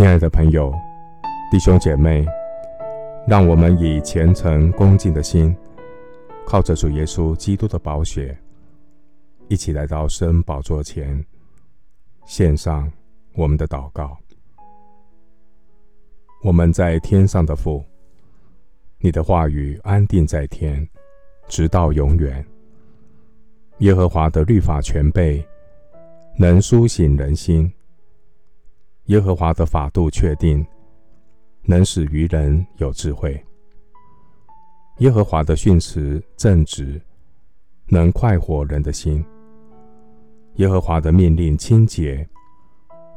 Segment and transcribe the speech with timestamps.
[0.00, 0.74] 亲爱的朋友、
[1.50, 2.24] 弟兄姐妹，
[3.28, 5.54] 让我们以虔诚恭敬的心，
[6.46, 8.34] 靠着主耶稣基督的宝血，
[9.48, 11.22] 一起来到圣宝座前，
[12.24, 12.90] 献上
[13.34, 14.16] 我们的祷告。
[16.42, 17.84] 我们在天上的父，
[19.00, 20.88] 你的话语安定在天，
[21.46, 22.42] 直到永远。
[23.80, 25.46] 耶和华的律法全备，
[26.38, 27.70] 能苏醒人心。
[29.06, 30.64] 耶和华的法度确定，
[31.62, 33.42] 能使愚人有智慧。
[34.98, 37.00] 耶和华的训词正直，
[37.86, 39.24] 能快活人的心。
[40.56, 42.28] 耶和华的命令清洁，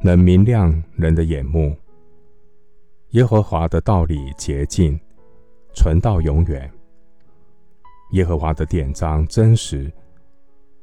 [0.00, 1.76] 能明亮人的眼目。
[3.10, 4.98] 耶和华的道理洁净，
[5.74, 6.70] 存到永远。
[8.12, 9.90] 耶和华的典章真实，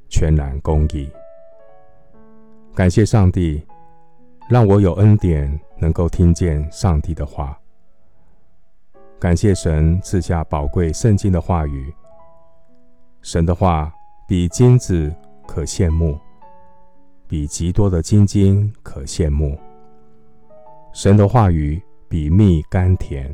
[0.09, 1.09] 全然公义。
[2.75, 3.63] 感谢上帝。
[4.49, 7.55] 让我有恩典，能够听见上帝的话。
[9.19, 11.93] 感谢神赐下宝贵圣经的话语。
[13.21, 13.93] 神的话
[14.27, 15.13] 比金子
[15.45, 16.17] 可羡慕，
[17.27, 19.55] 比极多的金金可羡慕。
[20.93, 23.31] 神的话语比蜜甘甜，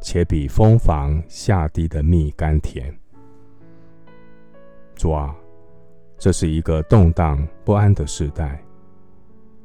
[0.00, 2.96] 且比蜂房下滴的蜜甘甜。
[4.94, 5.34] 主啊，
[6.16, 8.62] 这是一个动荡不安的时代。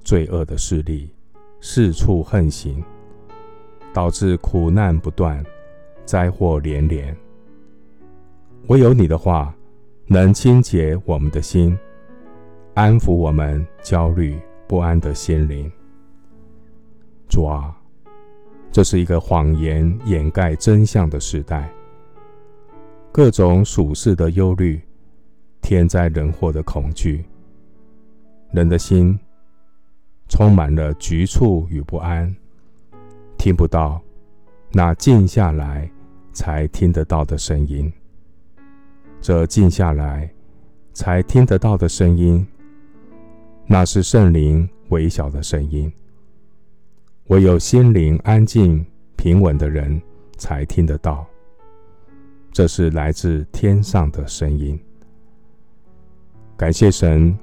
[0.08, 1.10] 罪恶的势力
[1.60, 2.82] 四处横行，
[3.94, 5.44] 导致苦难不断，
[6.06, 7.14] 灾祸连连。
[8.68, 9.54] 唯有你的话
[10.06, 11.78] 能清洁我们的心，
[12.74, 15.70] 安抚我们焦虑不安的心灵。
[17.28, 17.78] 主啊，
[18.72, 21.70] 这是一个谎言掩盖真相的时代，
[23.12, 24.82] 各种属世的忧虑，
[25.60, 27.26] 天灾人祸的恐惧，
[28.54, 29.20] 人的心。
[30.28, 32.36] 充满了局促与不安，
[33.38, 34.02] 听不到
[34.72, 35.90] 那静下来
[36.34, 37.92] 才听得到的声音。
[39.20, 40.30] 这静下来
[40.94, 42.46] 才听得到的声音，
[43.66, 45.92] 那是圣灵微小的声音。
[47.28, 48.86] 唯有心灵安静
[49.16, 50.02] 平稳的人
[50.38, 51.26] 才听得到。
[52.52, 54.80] 这是来自天上的声音。
[56.56, 57.38] 感谢神，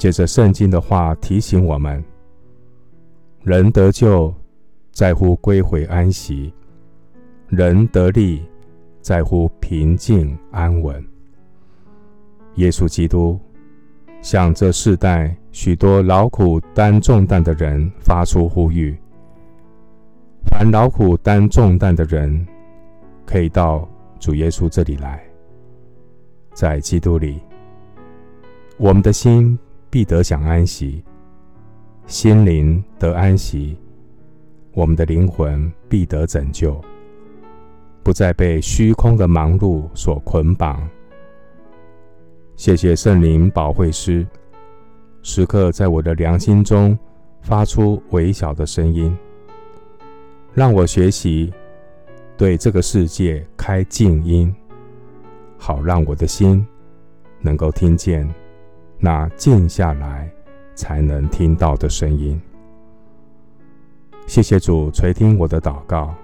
[0.00, 2.02] 借着圣经的话提醒我们。
[3.42, 4.34] 人得救，
[4.92, 6.50] 在乎归回安息；
[7.48, 8.42] 人得力，
[9.02, 11.06] 在乎平静安稳。
[12.54, 13.38] 耶稣基督
[14.22, 18.98] 向这世代许多劳苦担重担的人发出呼吁：
[20.46, 22.46] 凡劳苦担重担的人，
[23.26, 23.86] 可以到
[24.18, 25.22] 主耶稣这里来。
[26.54, 27.38] 在基督里，
[28.78, 29.58] 我们的心
[29.90, 31.02] 必得享安息。
[32.06, 33.76] 心灵得安息，
[34.72, 36.80] 我们的灵魂必得拯救，
[38.02, 40.88] 不再被虚空的忙碌所捆绑。
[42.56, 44.26] 谢谢圣灵保惠师，
[45.22, 46.98] 时刻在我的良心中
[47.42, 49.16] 发出微小的声音，
[50.52, 51.52] 让我学习
[52.36, 54.52] 对这个世界开静音，
[55.56, 56.66] 好让我的心
[57.40, 58.28] 能够听见
[59.00, 60.30] 那静下来。
[60.80, 62.40] 才能听到的声音。
[64.26, 66.14] 谢谢主垂听我的祷告，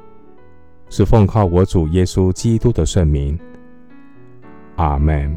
[0.88, 3.38] 是奉靠我主耶稣基督的圣名。
[4.76, 5.36] 阿门。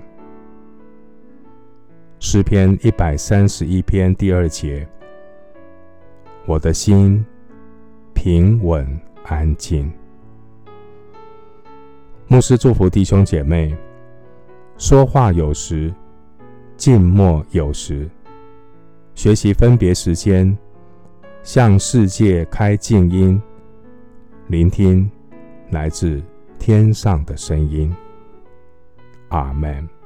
[2.22, 4.88] 诗篇一百三十一篇第二节：
[6.46, 7.26] 我的心
[8.14, 8.88] 平稳
[9.26, 9.92] 安静。
[12.30, 13.76] 牧师祝福弟兄姐妹：
[14.78, 15.94] 说话有时，
[16.80, 18.10] 静默有时。
[19.14, 20.58] 学习分别时间，
[21.44, 23.40] 向世界开静音，
[24.48, 25.12] 聆听
[25.72, 26.24] 来自
[26.58, 27.94] 天上的声音。
[29.28, 29.99] 阿门。